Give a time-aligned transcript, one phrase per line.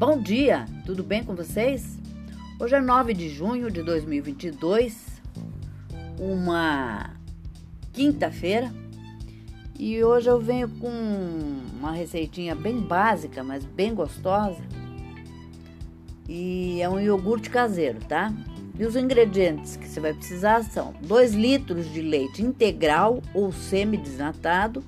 [0.00, 1.98] Bom dia, tudo bem com vocês?
[2.58, 5.20] Hoje é 9 de junho de 2022,
[6.18, 7.10] uma
[7.92, 8.72] quinta-feira,
[9.78, 10.90] e hoje eu venho com
[11.78, 14.62] uma receitinha bem básica, mas bem gostosa.
[16.26, 18.32] E é um iogurte caseiro, tá?
[18.78, 24.82] E os ingredientes que você vai precisar são 2 litros de leite integral ou semi-desnatado,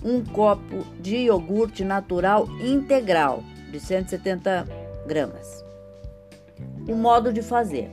[0.00, 3.42] um copo de iogurte natural integral
[3.74, 4.68] de 170
[5.04, 5.64] gramas.
[6.88, 7.90] O modo de fazer: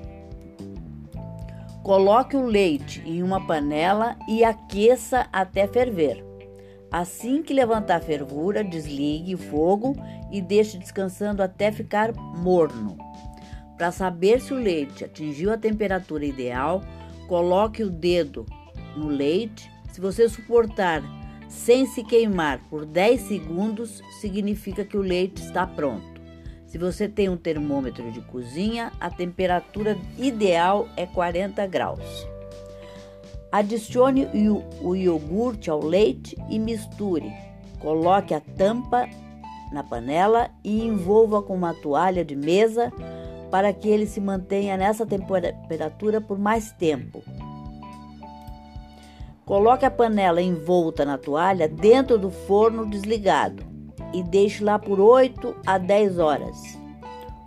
[1.81, 6.23] coloque o leite em uma panela e aqueça até ferver.
[6.91, 9.95] Assim que levantar a fervura, desligue o fogo
[10.31, 12.98] e deixe descansando até ficar morno.
[13.77, 16.84] Para saber se o leite atingiu a temperatura ideal,
[17.27, 18.45] coloque o dedo
[18.95, 19.71] no leite.
[19.91, 21.02] Se você suportar
[21.52, 26.21] sem se queimar por 10 segundos, significa que o leite está pronto.
[26.66, 32.26] Se você tem um termômetro de cozinha, a temperatura ideal é 40 graus.
[33.52, 34.26] Adicione
[34.82, 37.29] o iogurte ao leite e misture.
[37.79, 39.10] Coloque a tampa
[39.74, 42.94] na panela e envolva com uma toalha de mesa
[43.52, 47.22] para que ele se mantenha nessa temperatura por mais tempo.
[49.46, 53.64] Coloque a panela envolta na toalha dentro do forno desligado
[54.14, 56.80] e deixe lá por 8 a 10 horas.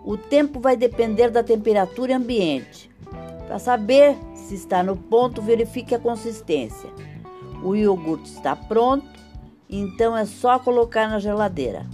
[0.05, 2.91] O tempo vai depender da temperatura ambiente.
[3.47, 6.91] Para saber se está no ponto, verifique a consistência.
[7.63, 9.07] O iogurte está pronto,
[9.71, 11.87] então é só colocar na geladeira.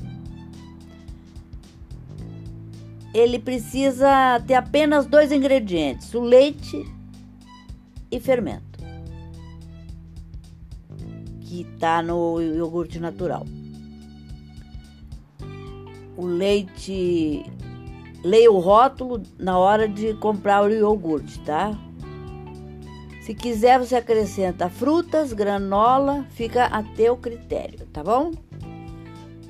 [3.13, 6.85] Ele precisa ter apenas dois ingredientes: o leite
[8.11, 8.70] e fermento
[11.51, 13.45] que está no iogurte natural.
[16.17, 17.45] O leite,
[18.23, 21.77] leia o rótulo na hora de comprar o iogurte, tá?
[23.23, 28.31] Se quiser, você acrescenta frutas, granola, fica a teu critério, tá bom?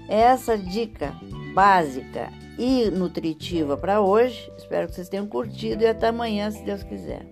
[0.09, 1.15] Essa dica
[1.55, 4.51] básica e nutritiva para hoje.
[4.57, 7.27] Espero que vocês tenham curtido e até amanhã, se Deus quiser.